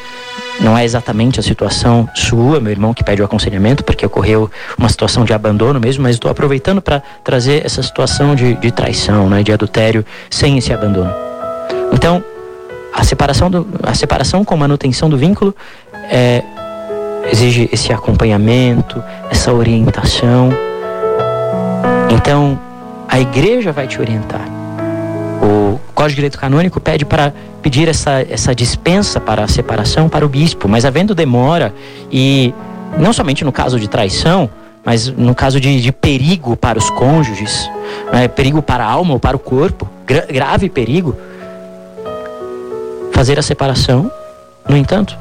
não 0.60 0.78
é 0.78 0.84
exatamente 0.84 1.40
a 1.40 1.44
situação 1.44 2.10
sua, 2.16 2.60
meu 2.60 2.72
irmão, 2.72 2.94
que 2.94 3.04
pede 3.04 3.22
o 3.22 3.26
aconselhamento, 3.26 3.84
porque 3.84 4.06
ocorreu 4.06 4.50
uma 4.78 4.90
situação 4.90 5.24
de 5.24 5.34
abandono 5.34 5.80
mesmo, 5.80 6.04
mas 6.04 6.16
estou 6.16 6.32
aproveitando 6.32 6.82
para 6.82 7.02
trazer 7.24 7.66
essa 7.66 7.82
situação 7.84 8.36
de, 8.36 8.56
de 8.56 8.72
traição, 8.72 9.30
né, 9.30 9.44
de 9.44 9.52
adultério, 9.52 10.06
sem 10.30 10.58
esse 10.58 10.74
abandono. 10.74 11.14
Então, 11.94 12.24
a 12.94 13.04
separação, 13.04 13.52
do, 13.52 13.68
a 13.84 13.94
separação 13.94 14.44
com 14.44 14.58
manutenção 14.58 15.10
do 15.10 15.18
vínculo 15.18 15.56
é, 16.10 16.44
exige 17.32 17.70
esse 17.72 17.94
acompanhamento, 17.94 19.04
essa 19.30 19.54
orientação. 19.54 20.50
Então, 22.10 22.60
a 23.08 23.20
igreja 23.20 23.72
vai 23.72 23.88
te 23.88 24.00
orientar. 24.02 24.57
O 25.98 26.02
Código 26.06 26.10
de 26.10 26.16
Direito 26.18 26.38
Canônico 26.38 26.80
pede 26.80 27.04
para 27.06 27.34
pedir 27.60 27.88
essa, 27.88 28.22
essa 28.30 28.54
dispensa 28.54 29.20
para 29.20 29.44
a 29.44 29.48
separação 29.48 30.08
para 30.08 30.24
o 30.24 30.30
bispo, 30.30 30.70
mas 30.70 30.86
havendo 30.86 31.16
demora 31.16 31.74
e 32.12 32.54
não 33.00 33.12
somente 33.12 33.44
no 33.44 33.52
caso 33.52 33.80
de 33.80 33.88
traição, 33.88 34.48
mas 34.86 35.08
no 35.08 35.34
caso 35.34 35.60
de, 35.60 35.82
de 35.82 35.92
perigo 35.92 36.56
para 36.56 36.78
os 36.78 36.92
cônjuges, 36.92 37.68
né, 38.14 38.28
perigo 38.28 38.62
para 38.62 38.86
a 38.86 38.88
alma 38.92 39.14
ou 39.14 39.20
para 39.20 39.36
o 39.36 39.40
corpo, 39.40 39.90
gra 40.06 40.24
grave 40.32 40.70
perigo, 40.70 41.16
fazer 43.12 43.40
a 43.40 43.42
separação, 43.42 44.12
no 44.70 44.78
entanto, 44.78 45.18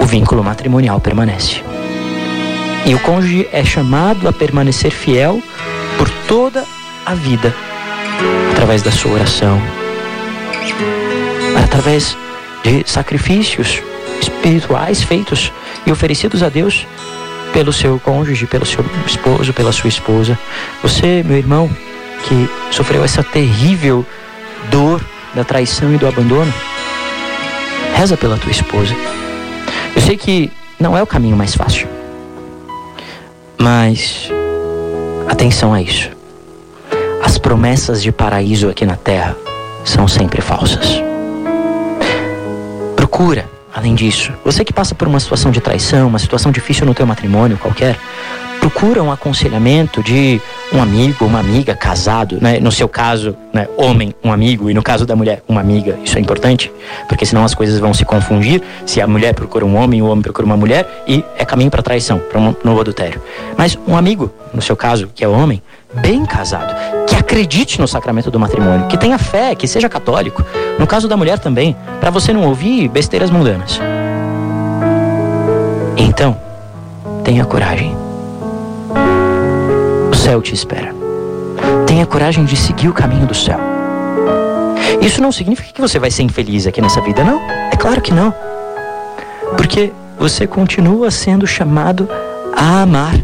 o 0.00 0.06
vínculo 0.06 0.44
matrimonial 0.44 1.00
permanece. 1.00 1.64
E 2.86 2.94
o 2.94 3.00
cônjuge 3.00 3.48
é 3.52 3.64
chamado 3.64 4.28
a 4.28 4.32
permanecer 4.32 4.92
fiel 4.92 5.42
por 5.98 6.08
toda 6.28 6.64
a 7.04 7.12
vida 7.12 7.52
através 8.60 8.82
da 8.82 8.92
sua 8.92 9.12
oração, 9.12 9.58
através 11.64 12.14
de 12.62 12.84
sacrifícios 12.84 13.82
espirituais 14.20 15.02
feitos 15.02 15.50
e 15.86 15.90
oferecidos 15.90 16.42
a 16.42 16.50
Deus 16.50 16.86
pelo 17.54 17.72
seu 17.72 17.98
cônjuge, 17.98 18.46
pelo 18.46 18.66
seu 18.66 18.84
esposo, 19.06 19.54
pela 19.54 19.72
sua 19.72 19.88
esposa. 19.88 20.38
Você, 20.82 21.22
meu 21.24 21.38
irmão, 21.38 21.70
que 22.24 22.50
sofreu 22.70 23.02
essa 23.02 23.24
terrível 23.24 24.04
dor 24.70 25.00
da 25.34 25.42
traição 25.42 25.94
e 25.94 25.96
do 25.96 26.06
abandono, 26.06 26.52
reza 27.96 28.14
pela 28.14 28.36
tua 28.36 28.50
esposa. 28.50 28.94
Eu 29.96 30.02
sei 30.02 30.18
que 30.18 30.52
não 30.78 30.94
é 30.94 31.02
o 31.02 31.06
caminho 31.06 31.34
mais 31.34 31.54
fácil, 31.54 31.88
mas 33.58 34.30
atenção 35.30 35.72
a 35.72 35.80
isso 35.80 36.19
as 37.30 37.38
promessas 37.38 38.02
de 38.02 38.10
paraíso 38.10 38.68
aqui 38.68 38.84
na 38.84 38.96
terra 38.96 39.36
são 39.84 40.08
sempre 40.08 40.40
falsas. 40.40 41.00
Procura, 42.96 43.48
além 43.72 43.94
disso, 43.94 44.32
você 44.44 44.64
que 44.64 44.72
passa 44.72 44.96
por 44.96 45.06
uma 45.06 45.20
situação 45.20 45.52
de 45.52 45.60
traição, 45.60 46.08
uma 46.08 46.18
situação 46.18 46.50
difícil 46.50 46.84
no 46.84 46.92
teu 46.92 47.06
matrimônio 47.06 47.56
qualquer, 47.56 47.96
procura 48.58 49.00
um 49.00 49.12
aconselhamento 49.12 50.02
de 50.02 50.40
um 50.72 50.80
amigo, 50.80 51.24
uma 51.24 51.40
amiga 51.40 51.74
casado, 51.74 52.38
né? 52.40 52.60
No 52.60 52.70
seu 52.70 52.88
caso, 52.88 53.36
né, 53.52 53.68
homem, 53.76 54.14
um 54.22 54.32
amigo, 54.32 54.70
e 54.70 54.74
no 54.74 54.82
caso 54.82 55.04
da 55.04 55.16
mulher, 55.16 55.42
uma 55.48 55.60
amiga. 55.60 55.98
Isso 56.04 56.16
é 56.16 56.20
importante, 56.20 56.72
porque 57.08 57.26
senão 57.26 57.44
as 57.44 57.54
coisas 57.54 57.78
vão 57.78 57.92
se 57.92 58.04
confundir. 58.04 58.62
Se 58.86 59.00
a 59.00 59.06
mulher 59.06 59.34
procura 59.34 59.64
um 59.64 59.76
homem, 59.76 60.00
o 60.00 60.06
homem 60.06 60.22
procura 60.22 60.46
uma 60.46 60.56
mulher, 60.56 60.86
e 61.06 61.24
é 61.36 61.44
caminho 61.44 61.70
para 61.70 61.82
traição, 61.82 62.18
para 62.18 62.40
um 62.40 62.54
novo 62.62 62.80
adultério. 62.80 63.20
Mas 63.56 63.78
um 63.86 63.96
amigo, 63.96 64.30
no 64.54 64.62
seu 64.62 64.76
caso, 64.76 65.08
que 65.14 65.24
é 65.24 65.28
homem, 65.28 65.62
bem 65.94 66.24
casado, 66.24 66.72
que 67.06 67.16
acredite 67.16 67.80
no 67.80 67.88
sacramento 67.88 68.30
do 68.30 68.38
matrimônio, 68.38 68.86
que 68.86 68.96
tenha 68.96 69.18
fé, 69.18 69.54
que 69.54 69.66
seja 69.66 69.88
católico. 69.88 70.44
No 70.78 70.86
caso 70.86 71.08
da 71.08 71.16
mulher 71.16 71.38
também, 71.38 71.76
para 72.00 72.10
você 72.10 72.32
não 72.32 72.44
ouvir 72.44 72.88
besteiras 72.88 73.30
mundanas. 73.30 73.80
Então, 75.96 76.36
tenha 77.24 77.44
coragem. 77.44 78.09
Céu 80.30 80.40
te 80.40 80.54
espera. 80.54 80.94
Tenha 81.88 82.06
coragem 82.06 82.44
de 82.44 82.56
seguir 82.56 82.86
o 82.86 82.92
caminho 82.92 83.26
do 83.26 83.34
céu. 83.34 83.58
Isso 85.02 85.20
não 85.20 85.32
significa 85.32 85.72
que 85.72 85.80
você 85.80 85.98
vai 85.98 86.08
ser 86.08 86.22
infeliz 86.22 86.68
aqui 86.68 86.80
nessa 86.80 87.00
vida, 87.00 87.24
não. 87.24 87.40
É 87.72 87.76
claro 87.76 88.00
que 88.00 88.14
não. 88.14 88.32
Porque 89.56 89.92
você 90.20 90.46
continua 90.46 91.10
sendo 91.10 91.48
chamado 91.48 92.08
a 92.56 92.82
amar. 92.82 93.16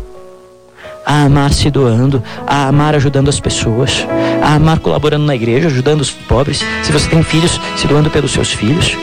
A 1.06 1.26
amar 1.26 1.52
se 1.52 1.70
doando, 1.70 2.20
a 2.44 2.66
amar 2.66 2.96
ajudando 2.96 3.28
as 3.28 3.38
pessoas, 3.38 4.04
a 4.42 4.56
amar 4.56 4.80
colaborando 4.80 5.26
na 5.26 5.36
igreja, 5.36 5.68
ajudando 5.68 6.00
os 6.00 6.10
pobres. 6.10 6.60
Se 6.82 6.90
você 6.90 7.08
tem 7.08 7.22
filhos, 7.22 7.60
se 7.76 7.86
doando 7.86 8.10
pelos 8.10 8.32
seus 8.32 8.52
filhos. 8.52 8.96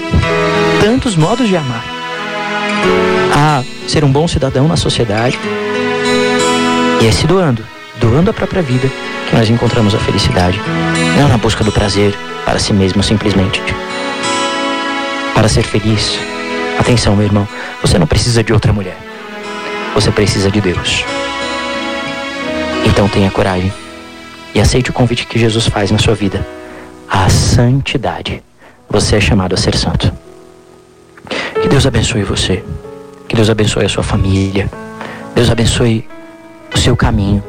Tantos 0.82 1.16
modos 1.16 1.48
de 1.48 1.56
amar. 1.56 1.86
A 3.34 3.64
ser 3.88 4.04
um 4.04 4.12
bom 4.12 4.28
cidadão 4.28 4.68
na 4.68 4.76
sociedade. 4.76 5.40
E 7.02 7.08
é 7.08 7.12
se 7.14 7.26
doando, 7.26 7.64
doando 8.00 8.30
a 8.30 8.34
própria 8.34 8.62
vida, 8.62 8.90
que 9.30 9.36
nós 9.36 9.50
encontramos 9.50 9.94
a 9.96 10.00
felicidade. 10.00 10.60
Não 11.18 11.28
na 11.28 11.38
busca 11.38 11.64
do 11.64 11.72
prazer 11.72 12.14
para 12.46 12.60
si 12.60 12.74
mesmo, 12.74 13.04
simplesmente. 13.04 13.62
Para 15.34 15.48
ser 15.48 15.64
feliz. 15.64 16.18
Atenção, 16.80 17.16
meu 17.16 17.26
irmão, 17.26 17.48
você 17.82 17.98
não 17.98 18.08
precisa 18.08 18.44
de 18.44 18.54
outra 18.54 18.74
mulher. 18.74 18.98
Você 19.94 20.12
precisa 20.12 20.50
de 20.50 20.60
Deus. 20.60 21.06
Então 22.86 23.08
tenha 23.08 23.30
coragem 23.32 23.72
e 24.54 24.60
aceite 24.60 24.90
o 24.90 24.94
convite 24.94 25.26
que 25.26 25.40
Jesus 25.40 25.68
faz 25.68 25.92
na 25.92 25.98
sua 25.98 26.16
vida. 26.16 26.46
A 27.10 27.30
santidade. 27.30 28.44
Você 28.90 29.16
é 29.16 29.22
chamado 29.22 29.54
a 29.54 29.58
ser 29.58 29.76
santo. 29.76 30.12
Que 31.62 31.68
Deus 31.68 31.86
abençoe 31.86 32.24
você. 32.24 32.64
Que 33.28 33.36
Deus 33.36 33.50
abençoe 33.50 33.86
a 33.86 33.90
sua 33.90 34.04
família. 34.04 34.70
Deus 35.34 35.50
abençoe 35.50 36.08
o 36.74 36.78
seu 36.78 36.96
caminho. 36.96 37.44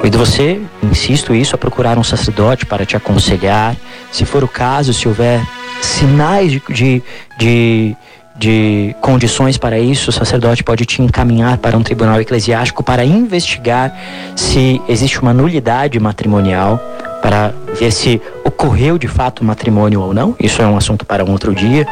Convido 0.00 0.16
você, 0.16 0.58
insisto 0.82 1.34
isso, 1.34 1.54
a 1.54 1.58
procurar 1.58 1.98
um 1.98 2.02
sacerdote 2.02 2.64
para 2.64 2.86
te 2.86 2.96
aconselhar. 2.96 3.76
Se 4.10 4.24
for 4.24 4.42
o 4.42 4.48
caso, 4.48 4.94
se 4.94 5.06
houver 5.06 5.46
sinais 5.82 6.50
de, 6.52 6.62
de, 6.70 7.02
de 7.38 7.96
de 8.40 8.96
condições 9.02 9.58
para 9.58 9.78
isso, 9.78 10.08
o 10.08 10.12
sacerdote 10.12 10.64
pode 10.64 10.86
te 10.86 11.02
encaminhar 11.02 11.58
para 11.58 11.76
um 11.76 11.82
tribunal 11.82 12.18
eclesiástico 12.18 12.82
para 12.82 13.04
investigar 13.04 13.94
se 14.34 14.80
existe 14.88 15.20
uma 15.20 15.34
nulidade 15.34 16.00
matrimonial, 16.00 16.78
para 17.20 17.52
ver 17.78 17.92
se 17.92 18.20
ocorreu 18.42 18.96
de 18.96 19.06
fato 19.06 19.44
matrimônio 19.44 20.00
ou 20.00 20.14
não. 20.14 20.34
Isso 20.40 20.62
é 20.62 20.66
um 20.66 20.74
assunto 20.74 21.04
para 21.04 21.22
um 21.22 21.32
outro 21.32 21.54
dia, 21.54 21.86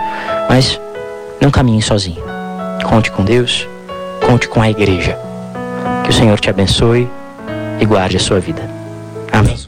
mas 0.48 0.80
não 1.38 1.50
caminhe 1.50 1.82
sozinho. 1.82 2.22
Conte 2.82 3.10
com 3.10 3.22
Deus, 3.22 3.68
conte 4.26 4.48
com 4.48 4.62
a 4.62 4.70
igreja. 4.70 5.18
Que 6.02 6.08
o 6.08 6.14
Senhor 6.14 6.40
te 6.40 6.48
abençoe 6.48 7.06
e 7.80 7.84
guarde 7.84 8.16
a 8.16 8.20
sua 8.20 8.40
vida. 8.40 8.62
Amém. 9.32 9.58